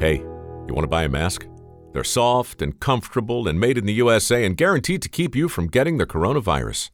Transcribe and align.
Hey, 0.00 0.18
you 0.18 0.74
want 0.74 0.84
to 0.84 0.88
buy 0.88 1.02
a 1.02 1.08
mask? 1.08 1.48
They're 1.92 2.04
soft 2.04 2.62
and 2.62 2.78
comfortable 2.78 3.48
and 3.48 3.58
made 3.58 3.76
in 3.76 3.84
the 3.84 3.94
USA 3.94 4.44
and 4.44 4.56
guaranteed 4.56 5.02
to 5.02 5.08
keep 5.08 5.34
you 5.34 5.48
from 5.48 5.66
getting 5.66 5.98
the 5.98 6.06
coronavirus. 6.06 6.90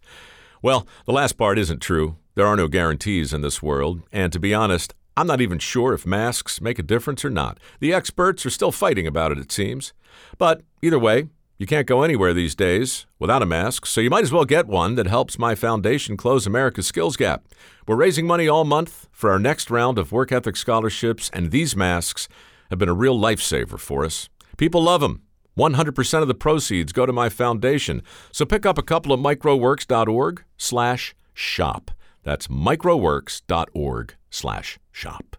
Well, 0.63 0.87
the 1.05 1.13
last 1.13 1.35
part 1.35 1.59
isn't 1.59 1.83
true. 1.83 2.17
There 2.35 2.47
are 2.47 2.57
no 2.57 2.67
guarantees 2.67 3.35
in 3.35 3.43
this 3.43 3.63
world, 3.63 4.01
and 4.11 4.33
to 4.33 4.41
be 4.41 4.55
honest, 4.55 4.95
I'm 5.19 5.27
not 5.27 5.43
even 5.43 5.59
sure 5.59 5.93
if 5.93 6.07
masks 6.07 6.63
make 6.63 6.79
a 6.79 6.83
difference 6.83 7.27
or 7.27 7.31
not. 7.31 7.61
The 7.79 7.93
experts 7.93 8.47
are 8.47 8.51
still 8.51 8.73
fighting 8.73 9.07
about 9.07 9.33
it, 9.33 9.39
it 9.39 9.53
seems. 9.53 9.93
But 10.39 10.63
either 10.81 10.99
way, 10.99 11.29
you 11.59 11.67
can't 11.67 11.87
go 11.87 12.05
anywhere 12.05 12.33
these 12.33 12.55
days 12.55 13.05
without 13.19 13.43
a 13.43 13.47
mask, 13.47 13.85
so 13.85 14.01
you 14.01 14.09
might 14.09 14.25
as 14.25 14.33
well 14.33 14.47
get 14.47 14.67
one 14.67 14.95
that 14.95 15.09
helps 15.09 15.39
my 15.39 15.55
foundation 15.55 16.17
close 16.17 16.47
America's 16.47 16.87
skills 16.87 17.19
gap. 17.19 17.45
We're 17.87 17.97
raising 17.97 18.27
money 18.27 18.49
all 18.49 18.65
month 18.65 19.09
for 19.13 19.31
our 19.31 19.39
next 19.39 19.71
round 19.71 19.99
of 19.99 20.11
work 20.11 20.33
ethic 20.33 20.57
scholarships, 20.57 21.29
and 21.35 21.51
these 21.51 21.77
masks 21.77 22.29
have 22.71 22.79
been 22.79 22.89
a 22.89 22.95
real 22.95 23.19
lifesaver 23.19 23.79
for 23.79 24.05
us. 24.05 24.29
People 24.57 24.83
love 24.83 25.01
them. 25.01 25.23
100% 25.57 26.23
of 26.23 26.29
the 26.29 26.35
proceeds 26.35 26.93
go 26.93 27.07
to 27.07 27.13
my 27.13 27.29
foundation. 27.29 28.03
So 28.33 28.45
pick 28.45 28.67
up 28.67 28.79
a 28.79 28.83
couple 28.83 29.13
of 29.13 29.21
mikeroweworks.org 29.21 30.45
slash 30.57 31.15
shop. 31.33 31.91
That's 32.23 32.49
mikeroweworks.org 32.49 34.15
slash 34.31 34.79
shop. 34.91 35.37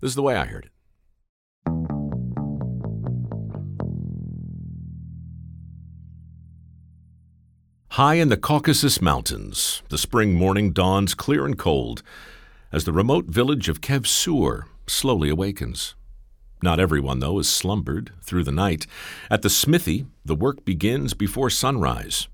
This 0.00 0.10
is 0.10 0.14
the 0.14 0.22
way 0.22 0.36
I 0.36 0.46
heard 0.46 0.66
it. 0.66 0.72
High 7.94 8.14
in 8.14 8.28
the 8.28 8.36
Caucasus 8.36 9.02
Mountains, 9.02 9.82
the 9.88 9.98
spring 9.98 10.32
morning 10.32 10.72
dawns 10.72 11.14
clear 11.14 11.44
and 11.44 11.58
cold 11.58 12.02
as 12.72 12.84
the 12.84 12.92
remote 12.92 13.26
village 13.26 13.68
of 13.68 13.80
Khevsur 13.80 14.62
slowly 14.86 15.28
awakens. 15.28 15.96
Not 16.62 16.80
everyone, 16.80 17.20
though, 17.20 17.38
has 17.38 17.48
slumbered 17.48 18.12
through 18.22 18.44
the 18.44 18.52
night. 18.52 18.86
At 19.30 19.42
the 19.42 19.50
smithy, 19.50 20.06
the 20.24 20.34
work 20.34 20.64
begins 20.64 21.14
before 21.14 21.50
sunrise. 21.50 22.28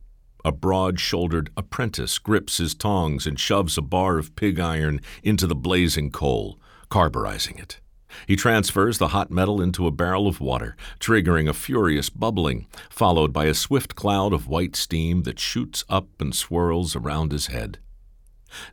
A 0.44 0.52
broad 0.52 1.00
shouldered 1.00 1.50
apprentice 1.56 2.18
grips 2.18 2.58
his 2.58 2.74
tongs 2.74 3.26
and 3.26 3.38
shoves 3.38 3.76
a 3.76 3.82
bar 3.82 4.18
of 4.18 4.36
pig 4.36 4.60
iron 4.60 5.00
into 5.22 5.46
the 5.46 5.56
blazing 5.56 6.10
coal, 6.10 6.58
carburizing 6.88 7.58
it. 7.58 7.80
He 8.26 8.36
transfers 8.36 8.98
the 8.98 9.08
hot 9.08 9.30
metal 9.30 9.60
into 9.60 9.86
a 9.86 9.90
barrel 9.90 10.26
of 10.26 10.40
water, 10.40 10.76
triggering 11.00 11.48
a 11.48 11.52
furious 11.52 12.08
bubbling, 12.10 12.66
followed 12.88 13.32
by 13.32 13.46
a 13.46 13.54
swift 13.54 13.94
cloud 13.94 14.32
of 14.32 14.48
white 14.48 14.76
steam 14.76 15.24
that 15.24 15.38
shoots 15.38 15.84
up 15.88 16.08
and 16.20 16.34
swirls 16.34 16.96
around 16.96 17.32
his 17.32 17.48
head. 17.48 17.78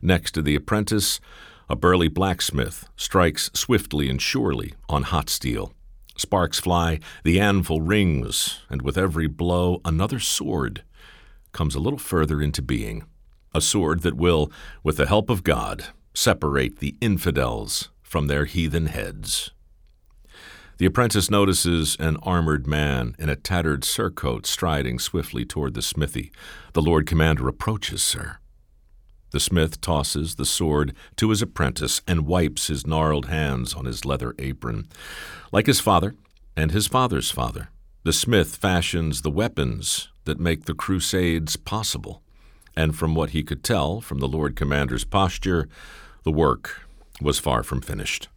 Next 0.00 0.32
to 0.32 0.42
the 0.42 0.54
apprentice, 0.54 1.20
a 1.68 1.76
burly 1.76 2.08
blacksmith 2.08 2.88
strikes 2.96 3.50
swiftly 3.54 4.08
and 4.08 4.20
surely 4.20 4.74
on 4.88 5.04
hot 5.04 5.30
steel. 5.30 5.72
Sparks 6.16 6.60
fly, 6.60 7.00
the 7.24 7.40
anvil 7.40 7.80
rings, 7.80 8.60
and 8.70 8.82
with 8.82 8.96
every 8.96 9.26
blow, 9.26 9.80
another 9.84 10.20
sword 10.20 10.84
comes 11.52 11.74
a 11.74 11.80
little 11.80 11.98
further 11.98 12.40
into 12.42 12.62
being. 12.62 13.04
A 13.54 13.60
sword 13.60 14.00
that 14.00 14.16
will, 14.16 14.50
with 14.82 14.96
the 14.96 15.06
help 15.06 15.30
of 15.30 15.44
God, 15.44 15.86
separate 16.12 16.78
the 16.78 16.96
infidels 17.00 17.90
from 18.02 18.26
their 18.26 18.44
heathen 18.44 18.86
heads. 18.86 19.50
The 20.78 20.86
apprentice 20.86 21.30
notices 21.30 21.96
an 22.00 22.16
armored 22.22 22.66
man 22.66 23.14
in 23.18 23.28
a 23.28 23.36
tattered 23.36 23.84
surcoat 23.84 24.44
striding 24.44 24.98
swiftly 24.98 25.44
toward 25.44 25.74
the 25.74 25.82
smithy. 25.82 26.32
The 26.72 26.82
Lord 26.82 27.06
Commander 27.06 27.46
approaches, 27.48 28.02
sir. 28.02 28.38
The 29.34 29.40
smith 29.40 29.80
tosses 29.80 30.36
the 30.36 30.44
sword 30.44 30.94
to 31.16 31.30
his 31.30 31.42
apprentice 31.42 32.02
and 32.06 32.24
wipes 32.24 32.68
his 32.68 32.86
gnarled 32.86 33.26
hands 33.26 33.74
on 33.74 33.84
his 33.84 34.04
leather 34.04 34.32
apron. 34.38 34.86
Like 35.50 35.66
his 35.66 35.80
father 35.80 36.14
and 36.56 36.70
his 36.70 36.86
father's 36.86 37.32
father, 37.32 37.70
the 38.04 38.12
smith 38.12 38.54
fashions 38.54 39.22
the 39.22 39.32
weapons 39.32 40.08
that 40.22 40.38
make 40.38 40.66
the 40.66 40.72
Crusades 40.72 41.56
possible. 41.56 42.22
And 42.76 42.96
from 42.96 43.16
what 43.16 43.30
he 43.30 43.42
could 43.42 43.64
tell 43.64 44.00
from 44.00 44.20
the 44.20 44.28
Lord 44.28 44.54
Commander's 44.54 45.02
posture, 45.02 45.68
the 46.22 46.30
work 46.30 46.82
was 47.20 47.40
far 47.40 47.64
from 47.64 47.80
finished. 47.80 48.28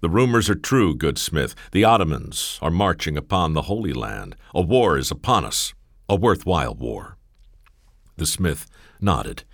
The 0.00 0.10
rumors 0.10 0.50
are 0.50 0.56
true, 0.56 0.96
good 0.96 1.18
Smith. 1.18 1.54
The 1.70 1.84
Ottomans 1.84 2.58
are 2.60 2.72
marching 2.72 3.16
upon 3.16 3.52
the 3.52 3.62
Holy 3.70 3.92
Land. 3.92 4.34
A 4.52 4.60
war 4.60 4.98
is 4.98 5.12
upon 5.12 5.44
us, 5.44 5.72
a 6.08 6.16
worthwhile 6.16 6.74
war. 6.74 7.16
The 8.16 8.26
smith 8.26 8.66
nodded. 9.00 9.44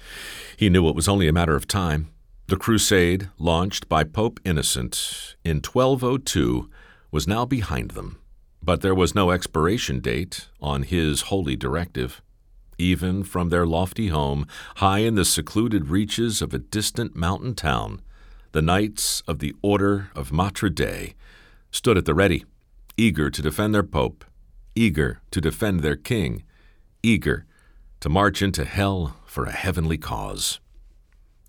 He 0.57 0.69
knew 0.69 0.89
it 0.89 0.95
was 0.95 1.09
only 1.09 1.29
a 1.29 1.33
matter 1.33 1.57
of 1.57 1.67
time. 1.67 2.11
The 2.47 2.57
crusade, 2.57 3.31
launched 3.39 3.89
by 3.89 4.05
Pope 4.05 4.41
Innocent 4.45 5.37
in 5.45 5.57
1202, 5.57 6.69
was 7.11 7.29
now 7.29 7.45
behind 7.45 7.93
them. 7.93 8.19
But 8.63 8.81
there 8.81 8.95
was 8.95 9.15
no 9.15 9.31
expiration 9.31 10.01
date 10.01 10.49
on 10.61 10.83
his 10.83 11.23
holy 11.23 11.57
directive. 11.57 12.23
Even 12.79 13.25
from 13.25 13.49
their 13.49 13.67
lofty 13.67 14.09
home, 14.09 14.47
high 14.77 15.01
in 15.01 15.15
the 15.15 15.25
secluded 15.25 15.89
reaches 15.89 16.43
of 16.43 16.53
a 16.53 16.59
distant 16.59 17.17
mountain 17.17 17.55
town, 17.55 18.03
the 18.53 18.63
Knights 18.63 19.23
of 19.27 19.39
the 19.39 19.55
Order 19.63 20.11
of 20.15 20.33
Mater 20.33 20.69
Dei 20.69 21.15
stood 21.71 21.97
at 21.97 22.05
the 22.05 22.15
ready, 22.15 22.45
eager 22.97 23.31
to 23.31 23.43
defend 23.43 23.75
their 23.75 23.83
Pope, 23.83 24.25
eager 24.75 25.21
to 25.31 25.41
defend 25.41 25.81
their 25.81 25.97
King, 25.97 26.43
eager 27.03 27.47
to 28.03 28.09
march 28.09 28.43
into 28.43 28.65
hell 28.65 29.17
for 29.25 29.45
a 29.45 29.53
heavenly 29.53 29.97
cause. 29.97 30.59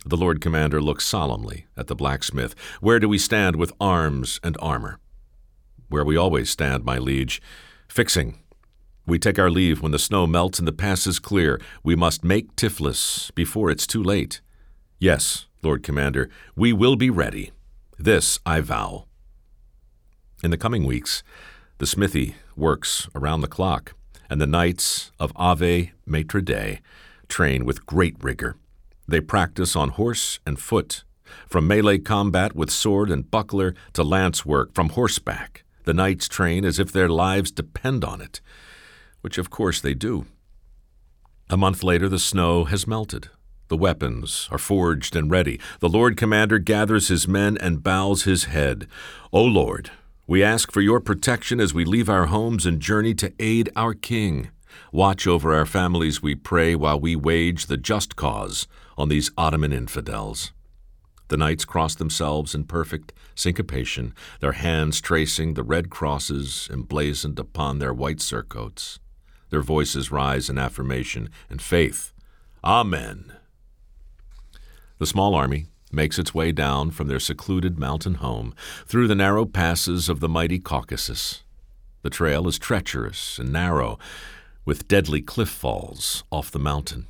The 0.06 0.16
Lord 0.16 0.40
Commander 0.40 0.80
looked 0.80 1.02
solemnly 1.02 1.66
at 1.76 1.88
the 1.88 1.96
blacksmith. 1.96 2.54
Where 2.80 3.00
do 3.00 3.10
we 3.10 3.18
stand 3.18 3.56
with 3.56 3.74
arms 3.82 4.40
and 4.44 4.56
armor? 4.62 5.00
Where 5.90 6.06
we 6.06 6.16
always 6.16 6.52
stand, 6.52 6.86
my 6.86 7.00
liege, 7.00 7.42
fixing. 7.88 8.38
We 9.08 9.18
take 9.18 9.40
our 9.40 9.50
leave 9.50 9.82
when 9.82 9.94
the 9.94 9.98
snow 9.98 10.28
melts 10.28 10.60
and 10.60 10.68
the 10.68 10.72
pass 10.74 11.08
is 11.08 11.18
clear. 11.18 11.60
We 11.84 11.96
must 11.96 12.24
make 12.24 12.56
Tiflis 12.56 13.34
before 13.34 13.72
it's 13.72 13.88
too 13.88 14.04
late. 14.04 14.40
Yes, 15.00 15.48
Lord 15.64 15.82
Commander, 15.82 16.30
we 16.56 16.72
will 16.72 16.96
be 16.96 17.10
ready. 17.10 17.52
This 17.98 18.40
I 18.46 18.62
vow. 18.62 19.08
In 20.44 20.52
the 20.52 20.58
coming 20.58 20.86
weeks, 20.86 21.24
the 21.80 21.88
smithy 21.88 22.36
works 22.56 23.10
around 23.16 23.42
the 23.42 23.48
clock 23.48 23.96
and 24.30 24.40
the 24.40 24.48
knights 24.48 25.12
of 25.20 25.32
Ave 25.36 25.92
Mater 26.06 26.42
Dei 26.42 26.80
train 27.28 27.66
with 27.66 27.86
great 27.86 28.16
rigor. 28.22 28.56
They 29.08 29.22
practice 29.22 29.76
on 29.76 29.90
horse 29.90 30.40
and 30.46 30.60
foot, 30.60 31.04
from 31.48 31.68
melee 31.68 31.98
combat 31.98 32.56
with 32.56 32.70
sword 32.70 33.10
and 33.10 33.30
buckler 33.30 33.76
to 33.94 34.04
lance 34.04 34.46
work 34.46 34.74
from 34.74 34.90
horseback. 34.90 35.64
The 35.86 35.94
knights 35.94 36.28
train 36.28 36.64
as 36.64 36.80
if 36.80 36.92
their 36.92 37.10
lives 37.10 37.52
depend 37.52 38.06
on 38.06 38.22
it, 38.22 38.40
which 39.22 39.38
of 39.38 39.50
course 39.50 39.82
they 39.82 39.94
do. 39.94 40.26
A 41.50 41.58
month 41.58 41.84
later, 41.84 42.08
the 42.08 42.20
snow 42.20 42.64
has 42.66 42.88
melted. 42.88 43.30
The 43.68 43.78
weapons 43.78 44.48
are 44.52 44.58
forged 44.58 45.16
and 45.16 45.32
ready. 45.32 45.60
The 45.80 45.90
Lord 45.90 46.16
Commander 46.16 46.60
gathers 46.60 47.08
his 47.08 47.28
men 47.28 47.58
and 47.58 47.84
bows 47.84 48.24
his 48.24 48.46
head. 48.46 48.88
O 49.32 49.44
Lord, 49.44 49.92
we 50.26 50.42
ask 50.42 50.72
for 50.72 50.80
your 50.80 51.02
protection 51.02 51.60
as 51.60 51.74
we 51.74 51.84
leave 51.84 52.10
our 52.10 52.28
homes 52.28 52.66
and 52.66 52.80
journey 52.80 53.14
to 53.14 53.34
aid 53.40 53.70
our 53.76 53.94
King. 53.94 54.50
Watch 54.92 55.28
over 55.28 55.54
our 55.54 55.66
families, 55.66 56.22
we 56.22 56.34
pray, 56.34 56.76
while 56.76 57.00
we 57.00 57.16
wage 57.16 57.66
the 57.66 57.76
just 57.76 58.16
cause 58.16 58.68
on 58.98 59.10
these 59.10 59.32
Ottoman 59.38 59.74
infidels. 59.74 60.54
The 61.28 61.36
knights 61.36 61.66
cross 61.66 61.96
themselves 61.96 62.56
in 62.56 62.64
perfect 62.66 63.12
syncopation, 63.36 64.14
their 64.40 64.54
hands 64.54 65.02
tracing 65.02 65.56
the 65.56 65.64
red 65.64 65.90
crosses 65.90 66.70
emblazoned 66.72 67.38
upon 67.38 67.80
their 67.80 67.94
white 67.94 68.22
surcoats. 68.22 69.00
Their 69.50 69.62
voices 69.62 70.12
rise 70.12 70.50
in 70.50 70.58
affirmation 70.58 71.30
and 71.50 71.62
faith. 71.62 72.14
Amen. 72.64 73.34
The 75.00 75.06
small 75.06 75.36
army, 75.36 75.68
makes 75.94 76.18
its 76.18 76.34
way 76.34 76.52
down 76.52 76.92
from 76.92 77.08
their 77.08 77.20
secluded 77.20 77.78
mountain 77.78 78.16
home 78.16 78.54
through 78.86 79.08
the 79.08 79.16
narrow 79.16 79.46
passes 79.46 80.10
of 80.10 80.20
the 80.20 80.30
mighty 80.30 80.60
Caucasus. 80.60 81.44
The 82.02 82.10
trail 82.10 82.48
is 82.48 82.60
treacherous 82.60 83.40
and 83.40 83.54
narrow, 83.54 83.98
with 84.66 84.88
deadly 84.88 85.22
cliff 85.22 85.50
falls 85.50 86.24
off 86.32 86.52
the 86.52 86.60
mountain. 86.60 87.08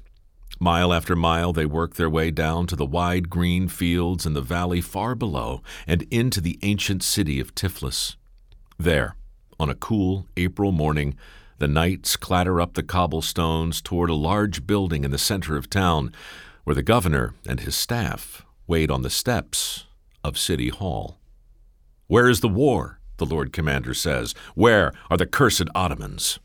Mile 0.59 0.93
after 0.93 1.15
mile, 1.15 1.51
they 1.51 1.65
work 1.65 1.95
their 1.95 2.09
way 2.09 2.31
down 2.31 2.67
to 2.67 2.75
the 2.75 2.85
wide 2.85 3.29
green 3.29 3.67
fields 3.67 4.25
in 4.25 4.33
the 4.33 4.41
valley 4.41 4.81
far 4.81 5.15
below 5.15 5.61
and 5.87 6.03
into 6.03 6.39
the 6.39 6.59
ancient 6.61 7.03
city 7.03 7.39
of 7.39 7.55
Tiflis. 7.55 8.15
There, 8.77 9.15
on 9.59 9.69
a 9.69 9.75
cool 9.75 10.27
April 10.37 10.71
morning, 10.71 11.15
the 11.57 11.67
knights 11.67 12.15
clatter 12.17 12.61
up 12.61 12.73
the 12.73 12.83
cobblestones 12.83 13.81
toward 13.81 14.09
a 14.09 14.15
large 14.15 14.67
building 14.67 15.03
in 15.03 15.11
the 15.11 15.17
center 15.17 15.57
of 15.57 15.69
town, 15.69 16.13
where 16.63 16.75
the 16.75 16.83
governor 16.83 17.33
and 17.47 17.59
his 17.61 17.75
staff 17.75 18.45
wait 18.67 18.89
on 18.89 19.01
the 19.01 19.09
steps 19.09 19.85
of 20.23 20.37
City 20.37 20.69
Hall. 20.69 21.19
Where 22.07 22.29
is 22.29 22.41
the 22.41 22.49
war? 22.49 22.99
the 23.17 23.25
Lord 23.25 23.53
Commander 23.53 23.93
says. 23.93 24.33
Where 24.55 24.91
are 25.09 25.17
the 25.17 25.25
cursed 25.25 25.67
Ottomans? 25.75 26.39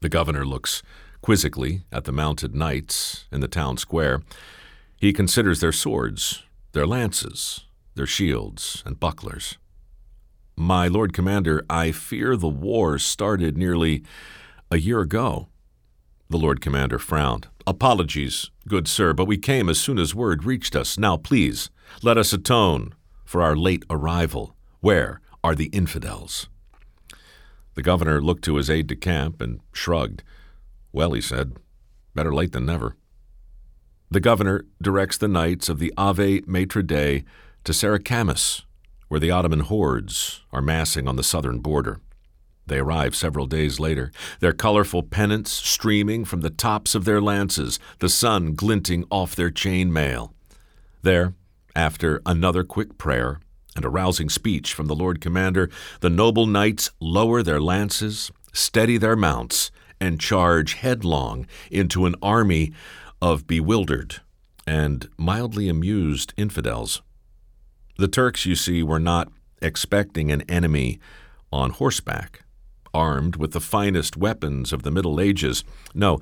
The 0.00 0.08
governor 0.08 0.44
looks 0.44 0.82
quizzically 1.20 1.82
at 1.92 2.04
the 2.04 2.12
mounted 2.12 2.54
knights 2.54 3.26
in 3.30 3.40
the 3.40 3.48
town 3.48 3.76
square. 3.76 4.22
He 4.96 5.12
considers 5.12 5.60
their 5.60 5.72
swords, 5.72 6.42
their 6.72 6.86
lances, 6.86 7.64
their 7.94 8.06
shields, 8.06 8.82
and 8.84 8.98
bucklers. 8.98 9.58
My 10.56 10.88
Lord 10.88 11.12
Commander, 11.12 11.64
I 11.70 11.92
fear 11.92 12.36
the 12.36 12.48
war 12.48 12.98
started 12.98 13.56
nearly 13.56 14.02
a 14.70 14.78
year 14.78 15.00
ago. 15.00 15.48
The 16.28 16.38
Lord 16.38 16.60
Commander 16.60 16.98
frowned. 16.98 17.48
Apologies, 17.66 18.50
good 18.66 18.88
sir, 18.88 19.12
but 19.12 19.26
we 19.26 19.38
came 19.38 19.68
as 19.68 19.78
soon 19.78 19.98
as 19.98 20.14
word 20.14 20.44
reached 20.44 20.74
us. 20.74 20.98
Now, 20.98 21.16
please, 21.16 21.70
let 22.02 22.18
us 22.18 22.32
atone 22.32 22.94
for 23.24 23.40
our 23.40 23.54
late 23.54 23.84
arrival. 23.88 24.56
Where 24.80 25.20
are 25.44 25.54
the 25.54 25.66
infidels? 25.66 26.48
The 27.74 27.82
governor 27.82 28.20
looked 28.20 28.44
to 28.44 28.56
his 28.56 28.68
aide 28.68 28.88
de 28.88 28.96
camp 28.96 29.40
and 29.40 29.60
shrugged. 29.72 30.24
Well, 30.92 31.12
he 31.12 31.20
said, 31.20 31.56
better 32.14 32.34
late 32.34 32.52
than 32.52 32.66
never. 32.66 32.96
The 34.10 34.20
governor 34.20 34.66
directs 34.80 35.16
the 35.16 35.28
knights 35.28 35.68
of 35.68 35.78
the 35.78 35.92
Ave 35.96 36.42
Mater 36.46 36.82
Dei 36.82 37.24
to 37.64 37.72
Sarikamish, 37.72 38.62
where 39.08 39.20
the 39.20 39.30
Ottoman 39.30 39.60
hordes 39.60 40.42
are 40.52 40.60
massing 40.60 41.06
on 41.06 41.16
the 41.16 41.22
southern 41.22 41.60
border. 41.60 42.00
They 42.66 42.78
arrive 42.78 43.14
several 43.16 43.46
days 43.46 43.80
later, 43.80 44.12
their 44.40 44.52
colorful 44.52 45.02
pennants 45.02 45.50
streaming 45.52 46.24
from 46.24 46.40
the 46.40 46.50
tops 46.50 46.94
of 46.94 47.04
their 47.04 47.20
lances, 47.20 47.78
the 47.98 48.08
sun 48.08 48.54
glinting 48.54 49.04
off 49.10 49.34
their 49.34 49.50
chain 49.50 49.92
mail. 49.92 50.32
There, 51.02 51.34
after 51.74 52.22
another 52.24 52.62
quick 52.62 52.98
prayer 52.98 53.40
and 53.74 53.84
a 53.84 53.90
rousing 53.90 54.28
speech 54.28 54.74
from 54.74 54.86
the 54.86 54.94
Lord 54.94 55.20
Commander, 55.20 55.70
the 56.00 56.10
noble 56.10 56.46
knights 56.46 56.90
lower 57.00 57.42
their 57.42 57.60
lances, 57.60 58.30
steady 58.52 58.98
their 58.98 59.16
mounts, 59.16 59.70
and 60.00 60.20
charge 60.20 60.74
headlong 60.74 61.46
into 61.70 62.06
an 62.06 62.14
army 62.22 62.72
of 63.20 63.46
bewildered 63.46 64.20
and 64.66 65.08
mildly 65.16 65.68
amused 65.68 66.32
infidels. 66.36 67.02
The 67.98 68.08
Turks, 68.08 68.46
you 68.46 68.54
see, 68.54 68.82
were 68.82 69.00
not 69.00 69.32
expecting 69.60 70.30
an 70.30 70.42
enemy 70.42 70.98
on 71.52 71.70
horseback, 71.70 72.41
armed 72.94 73.36
with 73.36 73.52
the 73.52 73.60
finest 73.60 74.16
weapons 74.16 74.72
of 74.72 74.82
the 74.82 74.90
Middle 74.90 75.20
Ages. 75.20 75.64
No, 75.94 76.18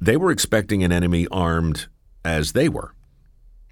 they 0.00 0.16
were 0.16 0.30
expecting 0.30 0.82
an 0.82 0.92
enemy 0.92 1.26
armed 1.30 1.86
as 2.24 2.52
they 2.52 2.68
were 2.68 2.94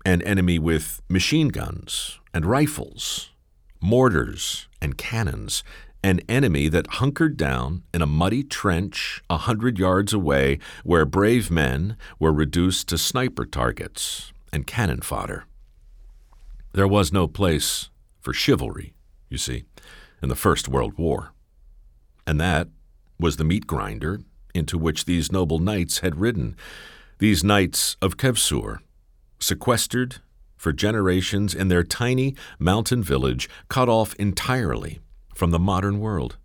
an 0.04 0.22
enemy 0.22 0.58
with 0.58 1.02
machine 1.08 1.48
guns 1.48 2.20
and 2.32 2.46
rifles, 2.46 3.30
mortars 3.80 4.66
and 4.80 4.96
cannons, 4.96 5.62
an 6.02 6.20
enemy 6.28 6.68
that 6.68 6.86
hunkered 6.86 7.36
down 7.36 7.82
in 7.92 8.00
a 8.00 8.06
muddy 8.06 8.42
trench 8.42 9.22
a 9.28 9.36
hundred 9.36 9.78
yards 9.78 10.12
away 10.12 10.58
where 10.84 11.04
brave 11.04 11.50
men 11.50 11.96
were 12.18 12.32
reduced 12.32 12.88
to 12.88 12.96
sniper 12.96 13.44
targets 13.44 14.32
and 14.52 14.66
cannon 14.66 15.02
fodder. 15.02 15.44
There 16.72 16.88
was 16.88 17.12
no 17.12 17.28
place 17.28 17.90
for 18.20 18.32
chivalry, 18.32 18.94
you 19.28 19.36
see, 19.36 19.64
in 20.22 20.28
the 20.28 20.36
First 20.36 20.68
World 20.68 20.96
War. 20.96 21.32
And 22.30 22.40
that 22.40 22.68
was 23.18 23.38
the 23.38 23.44
meat 23.44 23.66
grinder 23.66 24.20
into 24.54 24.78
which 24.78 25.04
these 25.04 25.32
noble 25.32 25.58
knights 25.58 25.98
had 25.98 26.20
ridden, 26.20 26.54
these 27.18 27.42
knights 27.42 27.96
of 28.00 28.16
Khevsur, 28.16 28.78
sequestered 29.40 30.18
for 30.56 30.72
generations 30.72 31.56
in 31.56 31.66
their 31.66 31.82
tiny 31.82 32.36
mountain 32.56 33.02
village, 33.02 33.48
cut 33.68 33.88
off 33.88 34.14
entirely 34.14 35.00
from 35.34 35.50
the 35.50 35.58
modern 35.58 35.98
world. 35.98 36.36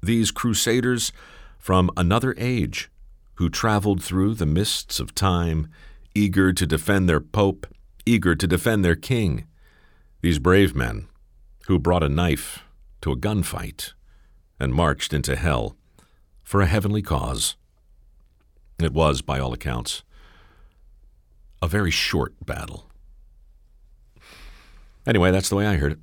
These 0.00 0.30
crusaders 0.30 1.10
from 1.58 1.90
another 1.96 2.32
age 2.38 2.88
who 3.34 3.50
traveled 3.50 4.04
through 4.04 4.34
the 4.34 4.46
mists 4.46 5.00
of 5.00 5.12
time, 5.12 5.66
eager 6.14 6.52
to 6.52 6.68
defend 6.68 7.08
their 7.08 7.18
pope, 7.18 7.66
eager 8.06 8.36
to 8.36 8.46
defend 8.46 8.84
their 8.84 8.94
king. 8.94 9.44
These 10.22 10.38
brave 10.38 10.76
men 10.76 11.08
who 11.66 11.80
brought 11.80 12.04
a 12.04 12.08
knife 12.08 12.62
to 13.00 13.10
a 13.10 13.16
gunfight 13.16 13.94
and 14.58 14.74
marched 14.74 15.12
into 15.12 15.36
hell 15.36 15.76
for 16.42 16.60
a 16.60 16.66
heavenly 16.66 17.02
cause. 17.02 17.56
It 18.78 18.92
was, 18.92 19.22
by 19.22 19.38
all 19.38 19.52
accounts, 19.52 20.02
a 21.62 21.68
very 21.68 21.90
short 21.90 22.34
battle. 22.44 22.90
Anyway, 25.06 25.30
that's 25.30 25.48
the 25.48 25.56
way 25.56 25.66
I 25.66 25.76
heard 25.76 25.92
it. 25.92 25.98